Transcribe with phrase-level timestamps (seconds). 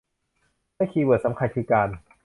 [0.75, 1.89] และคีย์เวิร์ดสำคัญคือการ